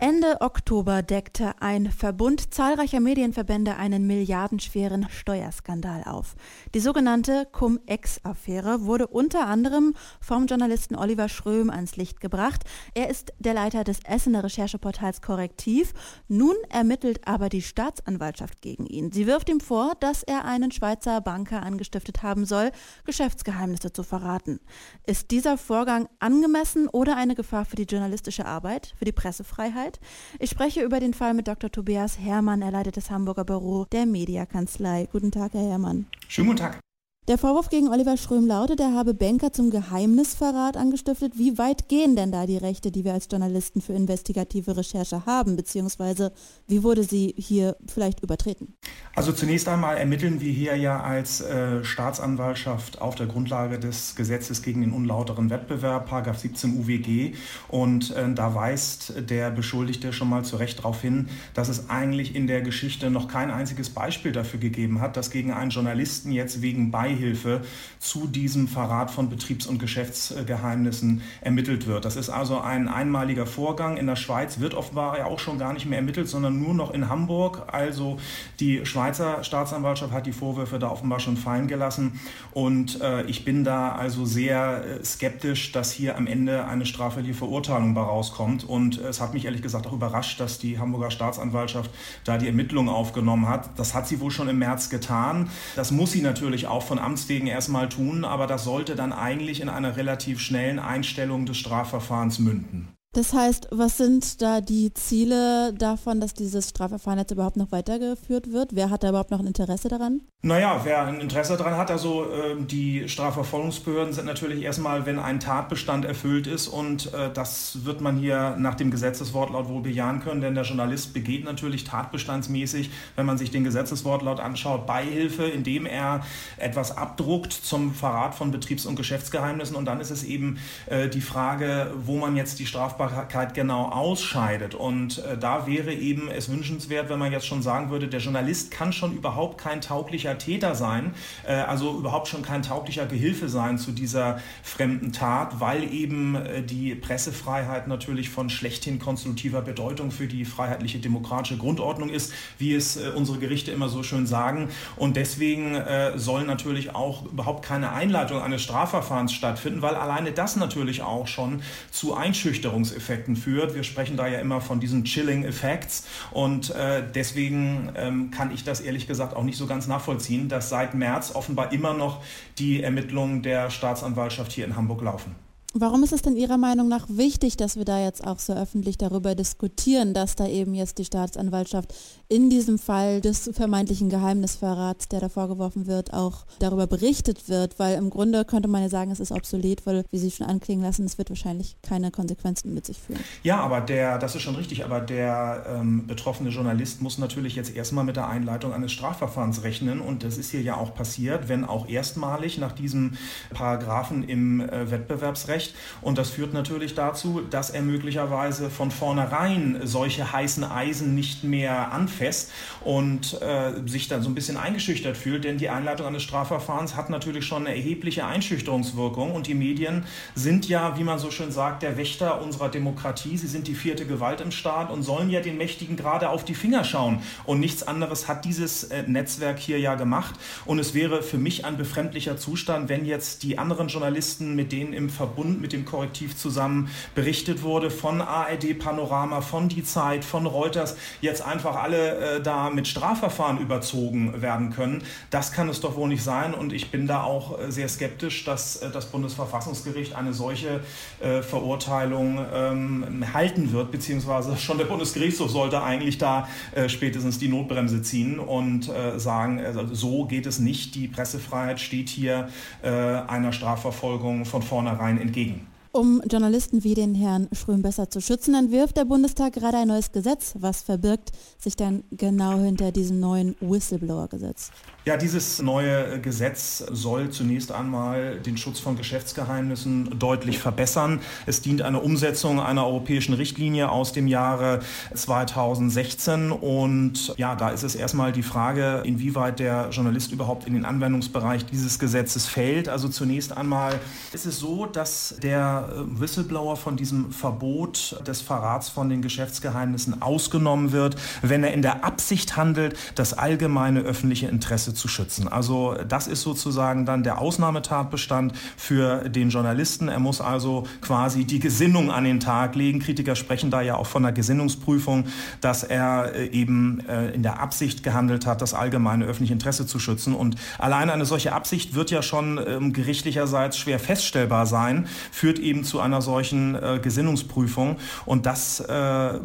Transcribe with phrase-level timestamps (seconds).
[0.00, 6.36] Ende Oktober deckte ein Verbund zahlreicher Medienverbände einen milliardenschweren Steuerskandal auf.
[6.72, 12.62] Die sogenannte Cum-Ex-Affäre wurde unter anderem vom Journalisten Oliver Schröm ans Licht gebracht.
[12.94, 15.92] Er ist der Leiter des Essener Rechercheportals Korrektiv.
[16.28, 19.10] Nun ermittelt aber die Staatsanwaltschaft gegen ihn.
[19.10, 22.70] Sie wirft ihm vor, dass er einen Schweizer Banker angestiftet haben soll,
[23.04, 24.60] Geschäftsgeheimnisse zu verraten.
[25.08, 29.87] Ist dieser Vorgang angemessen oder eine Gefahr für die journalistische Arbeit, für die Pressefreiheit?
[29.88, 30.00] Zeit.
[30.38, 31.70] Ich spreche über den Fall mit Dr.
[31.70, 32.62] Tobias Herrmann.
[32.62, 35.08] Er leitet das Hamburger Büro der Mediakanzlei.
[35.10, 36.06] Guten Tag, Herr Herrmann.
[36.28, 36.80] Schönen guten Tag.
[37.28, 41.34] Der Vorwurf gegen Oliver Schröm lautet, er habe Banker zum Geheimnisverrat angestiftet.
[41.36, 45.54] Wie weit gehen denn da die Rechte, die wir als Journalisten für investigative Recherche haben,
[45.54, 46.32] beziehungsweise
[46.68, 48.72] wie wurde sie hier vielleicht übertreten?
[49.14, 54.62] Also zunächst einmal ermitteln wir hier ja als äh, Staatsanwaltschaft auf der Grundlage des Gesetzes
[54.62, 57.34] gegen den unlauteren Wettbewerb, 17 UWG.
[57.68, 62.34] Und äh, da weist der Beschuldigte schon mal zu Recht darauf hin, dass es eigentlich
[62.34, 66.62] in der Geschichte noch kein einziges Beispiel dafür gegeben hat, dass gegen einen Journalisten jetzt
[66.62, 67.62] wegen Beihilfe Beihilfe
[67.98, 72.04] zu diesem Verrat von Betriebs- und Geschäftsgeheimnissen ermittelt wird.
[72.04, 73.96] Das ist also ein einmaliger Vorgang.
[73.96, 76.92] In der Schweiz wird offenbar ja auch schon gar nicht mehr ermittelt, sondern nur noch
[76.92, 77.64] in Hamburg.
[77.72, 78.18] Also
[78.60, 82.20] die Schweizer Staatsanwaltschaft hat die Vorwürfe da offenbar schon fallen gelassen.
[82.52, 87.36] Und äh, ich bin da also sehr äh, skeptisch, dass hier am Ende eine strafrechtliche
[87.36, 88.64] Verurteilung bei rauskommt.
[88.64, 91.90] Und es hat mich ehrlich gesagt auch überrascht, dass die Hamburger Staatsanwaltschaft
[92.24, 93.70] da die Ermittlungen aufgenommen hat.
[93.76, 95.50] Das hat sie wohl schon im März getan.
[95.74, 99.70] Das muss sie natürlich auch von Amts erstmal tun, aber das sollte dann eigentlich in
[99.70, 102.97] einer relativ schnellen Einstellung des Strafverfahrens münden.
[103.14, 108.52] Das heißt, was sind da die Ziele davon, dass dieses Strafverfahren jetzt überhaupt noch weitergeführt
[108.52, 108.76] wird?
[108.76, 110.20] Wer hat da überhaupt noch ein Interesse daran?
[110.42, 115.40] Naja, wer ein Interesse daran hat, also äh, die Strafverfolgungsbehörden sind natürlich erstmal, wenn ein
[115.40, 120.42] Tatbestand erfüllt ist und äh, das wird man hier nach dem Gesetzeswortlaut wohl bejahen können,
[120.42, 126.20] denn der Journalist begeht natürlich tatbestandsmäßig, wenn man sich den Gesetzeswortlaut anschaut, Beihilfe, indem er
[126.58, 131.22] etwas abdruckt zum Verrat von Betriebs- und Geschäftsgeheimnissen und dann ist es eben äh, die
[131.22, 134.74] Frage, wo man jetzt die Strafbarkeit Strafbarkeit genau ausscheidet.
[134.74, 138.70] Und äh, da wäre eben es wünschenswert, wenn man jetzt schon sagen würde, der Journalist
[138.70, 141.14] kann schon überhaupt kein tauglicher Täter sein,
[141.46, 146.62] äh, also überhaupt schon kein tauglicher Gehilfe sein zu dieser fremden Tat, weil eben äh,
[146.62, 152.96] die Pressefreiheit natürlich von schlechthin konstruktiver Bedeutung für die freiheitliche demokratische Grundordnung ist, wie es
[152.96, 154.70] äh, unsere Gerichte immer so schön sagen.
[154.96, 160.56] Und deswegen äh, soll natürlich auch überhaupt keine Einleitung eines Strafverfahrens stattfinden, weil alleine das
[160.56, 163.74] natürlich auch schon zu Einschüchterungs Wirkungseffekten führt.
[163.74, 168.64] Wir sprechen da ja immer von diesen Chilling Effects und äh, deswegen ähm, kann ich
[168.64, 172.22] das ehrlich gesagt auch nicht so ganz nachvollziehen, dass seit März offenbar immer noch
[172.58, 175.47] die Ermittlungen der Staatsanwaltschaft hier in Hamburg laufen.
[175.80, 178.98] Warum ist es denn Ihrer Meinung nach wichtig, dass wir da jetzt auch so öffentlich
[178.98, 181.94] darüber diskutieren, dass da eben jetzt die Staatsanwaltschaft
[182.26, 187.78] in diesem Fall des vermeintlichen Geheimnisverrats, der da vorgeworfen wird, auch darüber berichtet wird?
[187.78, 190.84] Weil im Grunde könnte man ja sagen, es ist obsolet, weil, wie Sie schon anklingen
[190.84, 193.20] lassen, es wird wahrscheinlich keine Konsequenzen mit sich führen.
[193.44, 197.76] Ja, aber der, das ist schon richtig, aber der ähm, betroffene Journalist muss natürlich jetzt
[197.76, 201.64] erstmal mit der Einleitung eines Strafverfahrens rechnen und das ist hier ja auch passiert, wenn
[201.64, 203.12] auch erstmalig nach diesem
[203.54, 205.74] Paragraphen im äh, Wettbewerbsrecht Recht.
[206.02, 211.92] Und das führt natürlich dazu, dass er möglicherweise von vornherein solche heißen Eisen nicht mehr
[211.92, 212.50] anfasst
[212.84, 215.44] und äh, sich dann so ein bisschen eingeschüchtert fühlt.
[215.44, 219.32] Denn die Einleitung eines Strafverfahrens hat natürlich schon eine erhebliche Einschüchterungswirkung.
[219.32, 223.36] Und die Medien sind ja, wie man so schön sagt, der Wächter unserer Demokratie.
[223.36, 226.54] Sie sind die vierte Gewalt im Staat und sollen ja den Mächtigen gerade auf die
[226.54, 227.22] Finger schauen.
[227.44, 230.34] Und nichts anderes hat dieses äh, Netzwerk hier ja gemacht.
[230.64, 234.92] Und es wäre für mich ein befremdlicher Zustand, wenn jetzt die anderen Journalisten, mit denen
[234.92, 240.24] im Verbund und mit dem Korrektiv zusammen berichtet wurde von ARD Panorama, von Die Zeit,
[240.24, 245.02] von Reuters, jetzt einfach alle äh, da mit Strafverfahren überzogen werden können.
[245.30, 248.44] Das kann es doch wohl nicht sein und ich bin da auch äh, sehr skeptisch,
[248.44, 250.80] dass äh, das Bundesverfassungsgericht eine solche
[251.20, 257.48] äh, Verurteilung ähm, halten wird, beziehungsweise schon der Bundesgerichtshof sollte eigentlich da äh, spätestens die
[257.48, 260.94] Notbremse ziehen und äh, sagen, also so geht es nicht.
[260.94, 262.48] Die Pressefreiheit steht hier
[262.82, 265.77] einer Strafverfolgung von vornherein entgegen entgegen.
[265.98, 270.12] Um Journalisten wie den Herrn Schröm besser zu schützen, entwirft der Bundestag gerade ein neues
[270.12, 270.54] Gesetz.
[270.56, 274.70] Was verbirgt sich dann genau hinter diesem neuen Whistleblower-Gesetz?
[275.06, 281.20] Ja, dieses neue Gesetz soll zunächst einmal den Schutz von Geschäftsgeheimnissen deutlich verbessern.
[281.46, 284.80] Es dient einer Umsetzung einer europäischen Richtlinie aus dem Jahre
[285.14, 290.84] 2016 und ja, da ist es erstmal die Frage, inwieweit der Journalist überhaupt in den
[290.84, 292.88] Anwendungsbereich dieses Gesetzes fällt.
[292.88, 293.98] Also zunächst einmal
[294.32, 300.22] ist es so, dass der äh, Whistleblower von diesem Verbot des Verrats von den Geschäftsgeheimnissen
[300.22, 305.48] ausgenommen wird, wenn er in der Absicht handelt, das allgemeine öffentliche Interesse zu schützen.
[305.48, 310.08] Also das ist sozusagen dann der Ausnahmetatbestand für den Journalisten.
[310.08, 313.00] Er muss also quasi die Gesinnung an den Tag legen.
[313.00, 315.24] Kritiker sprechen da ja auch von einer Gesinnungsprüfung,
[315.60, 319.98] dass er äh, eben äh, in der Absicht gehandelt hat, das allgemeine öffentliche Interesse zu
[319.98, 320.34] schützen.
[320.34, 325.67] Und alleine eine solche Absicht wird ja schon ähm, gerichtlicherseits schwer feststellbar sein, führt eben
[325.84, 327.96] zu einer solchen äh, Gesinnungsprüfung.
[328.26, 329.38] Und das äh,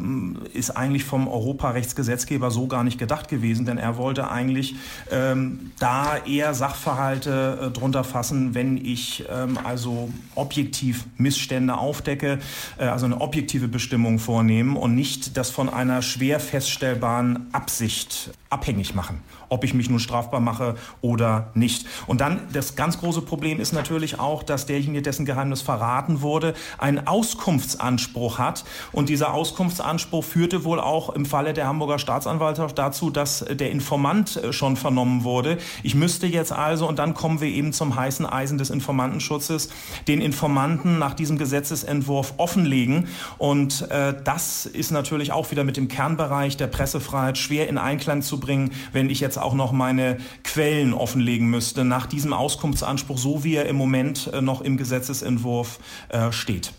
[0.52, 4.76] ist eigentlich vom Europarechtsgesetzgeber so gar nicht gedacht gewesen, denn er wollte eigentlich
[5.10, 12.38] ähm, da eher Sachverhalte äh, drunter fassen, wenn ich ähm, also objektiv Missstände aufdecke,
[12.78, 18.94] äh, also eine objektive Bestimmung vornehmen und nicht das von einer schwer feststellbaren Absicht abhängig
[18.94, 19.20] machen
[19.54, 21.86] ob ich mich nun strafbar mache oder nicht.
[22.06, 26.54] Und dann das ganz große Problem ist natürlich auch, dass derjenige, dessen Geheimnis verraten wurde,
[26.78, 28.64] einen Auskunftsanspruch hat.
[28.90, 34.36] Und dieser Auskunftsanspruch führte wohl auch im Falle der Hamburger Staatsanwaltschaft dazu, dass der Informant
[34.36, 35.58] äh, schon vernommen wurde.
[35.84, 39.68] Ich müsste jetzt also, und dann kommen wir eben zum heißen Eisen des Informantenschutzes,
[40.08, 43.06] den Informanten nach diesem Gesetzesentwurf offenlegen.
[43.38, 48.22] Und äh, das ist natürlich auch wieder mit dem Kernbereich der Pressefreiheit schwer in Einklang
[48.22, 53.44] zu bringen, wenn ich jetzt auch noch meine Quellen offenlegen müsste nach diesem Auskunftsanspruch, so
[53.44, 56.72] wie er im Moment äh, noch im Gesetzesentwurf äh, steht.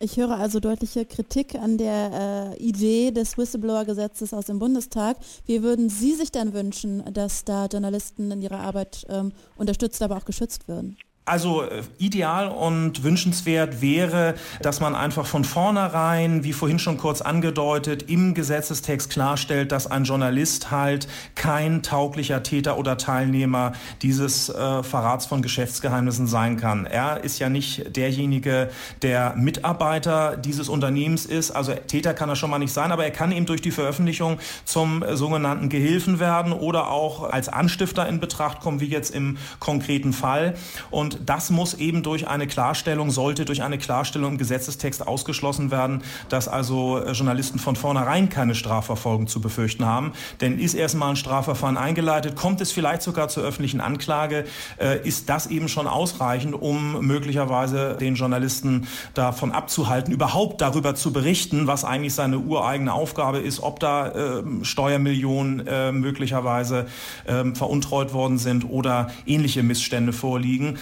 [0.00, 5.16] Ich höre also deutliche Kritik an der äh, Idee des Whistleblower-Gesetzes aus dem Bundestag.
[5.44, 10.16] Wie würden Sie sich denn wünschen, dass da Journalisten in ihrer Arbeit ähm, unterstützt, aber
[10.16, 10.96] auch geschützt würden?
[11.28, 17.20] Also äh, ideal und wünschenswert wäre, dass man einfach von vornherein, wie vorhin schon kurz
[17.20, 24.82] angedeutet, im Gesetzestext klarstellt, dass ein Journalist halt kein tauglicher Täter oder Teilnehmer dieses äh,
[24.82, 26.86] Verrats von Geschäftsgeheimnissen sein kann.
[26.86, 28.70] Er ist ja nicht derjenige,
[29.02, 31.50] der Mitarbeiter dieses Unternehmens ist.
[31.50, 34.38] Also Täter kann er schon mal nicht sein, aber er kann eben durch die Veröffentlichung
[34.64, 39.36] zum äh, sogenannten Gehilfen werden oder auch als Anstifter in Betracht kommen, wie jetzt im
[39.58, 40.54] konkreten Fall.
[40.90, 46.02] Und das muss eben durch eine Klarstellung, sollte durch eine Klarstellung im Gesetzestext ausgeschlossen werden,
[46.28, 50.12] dass also äh, Journalisten von vornherein keine Strafverfolgung zu befürchten haben.
[50.40, 54.44] Denn ist erstmal ein Strafverfahren eingeleitet, kommt es vielleicht sogar zur öffentlichen Anklage,
[54.78, 61.12] äh, ist das eben schon ausreichend, um möglicherweise den Journalisten davon abzuhalten, überhaupt darüber zu
[61.12, 66.86] berichten, was eigentlich seine ureigene Aufgabe ist, ob da äh, Steuermillionen äh, möglicherweise
[67.24, 70.78] äh, veruntreut worden sind oder ähnliche Missstände vorliegen.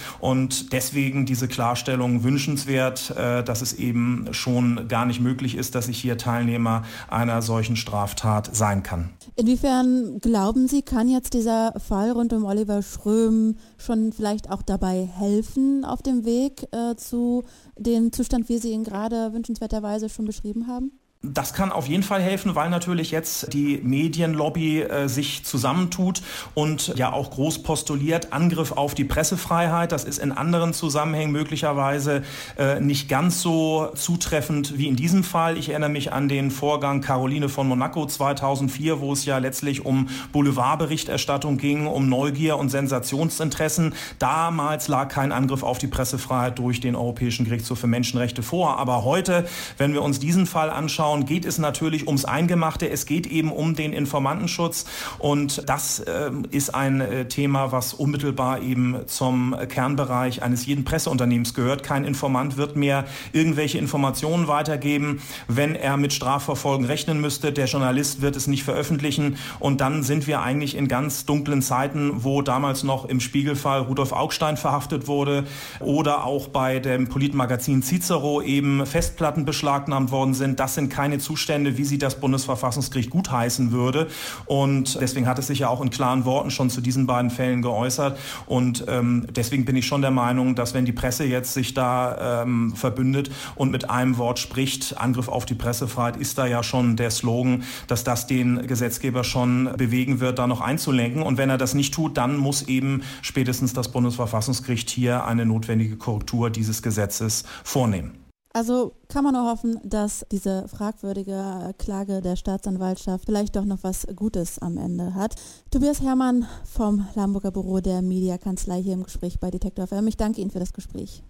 [0.71, 5.99] Deswegen diese Klarstellung wünschenswert, äh, dass es eben schon gar nicht möglich ist, dass ich
[5.99, 9.09] hier Teilnehmer einer solchen Straftat sein kann.
[9.35, 15.05] Inwiefern glauben Sie, kann jetzt dieser Fall rund um Oliver Schröm schon vielleicht auch dabei
[15.05, 17.43] helfen auf dem Weg äh, zu
[17.77, 20.91] dem Zustand, wie Sie ihn gerade wünschenswerterweise schon beschrieben haben?
[21.33, 26.21] Das kann auf jeden Fall helfen, weil natürlich jetzt die Medienlobby äh, sich zusammentut
[26.53, 29.91] und ja auch groß postuliert, Angriff auf die Pressefreiheit.
[29.91, 32.23] Das ist in anderen Zusammenhängen möglicherweise
[32.57, 35.57] äh, nicht ganz so zutreffend wie in diesem Fall.
[35.57, 40.09] Ich erinnere mich an den Vorgang Caroline von Monaco 2004, wo es ja letztlich um
[40.31, 43.93] Boulevardberichterstattung ging, um Neugier und Sensationsinteressen.
[44.19, 48.77] Damals lag kein Angriff auf die Pressefreiheit durch den Europäischen Gerichtshof für Menschenrechte vor.
[48.77, 49.47] Aber heute,
[49.77, 52.89] wenn wir uns diesen Fall anschauen, anschauen, geht es natürlich ums Eingemachte.
[52.89, 54.85] Es geht eben um den Informantenschutz.
[55.19, 61.53] Und das äh, ist ein äh, Thema, was unmittelbar eben zum Kernbereich eines jeden Presseunternehmens
[61.53, 61.83] gehört.
[61.83, 67.51] Kein Informant wird mehr irgendwelche Informationen weitergeben, wenn er mit Strafverfolgen rechnen müsste.
[67.51, 69.37] Der Journalist wird es nicht veröffentlichen.
[69.59, 74.11] Und dann sind wir eigentlich in ganz dunklen Zeiten, wo damals noch im Spiegelfall Rudolf
[74.11, 75.45] Augstein verhaftet wurde
[75.79, 80.59] oder auch bei dem Politmagazin Cicero eben Festplatten beschlagnahmt worden sind.
[80.59, 84.07] Das sind keine Zustände, wie sie das Bundesverfassungsgericht gutheißen würde.
[84.47, 87.61] Und deswegen hat es sich ja auch in klaren Worten schon zu diesen beiden Fällen
[87.61, 88.17] geäußert.
[88.47, 92.41] Und ähm, deswegen bin ich schon der Meinung, dass wenn die Presse jetzt sich da
[92.41, 96.95] ähm, verbündet und mit einem Wort spricht, Angriff auf die Pressefreiheit ist da ja schon
[96.95, 101.21] der Slogan, dass das den Gesetzgeber schon bewegen wird, da noch einzulenken.
[101.21, 105.95] Und wenn er das nicht tut, dann muss eben spätestens das Bundesverfassungsgericht hier eine notwendige
[105.95, 108.26] Korrektur dieses Gesetzes vornehmen.
[108.53, 114.07] Also kann man nur hoffen, dass diese fragwürdige Klage der Staatsanwaltschaft vielleicht doch noch was
[114.15, 115.35] Gutes am Ende hat.
[115.69, 120.07] Tobias Herrmann vom Lamburger Büro der Mediakanzlei hier im Gespräch bei Detektor FM.
[120.07, 121.23] Ich danke Ihnen für das Gespräch.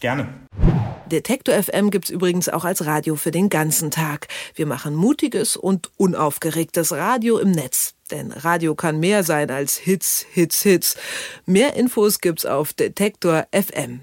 [0.00, 0.28] Gerne.
[1.10, 4.28] Detektor FM gibt es übrigens auch als Radio für den ganzen Tag.
[4.54, 7.94] Wir machen mutiges und unaufgeregtes Radio im Netz.
[8.10, 10.96] Denn Radio kann mehr sein als Hits, Hits, Hits.
[11.46, 14.00] Mehr Infos gibt's auf Detektor FM.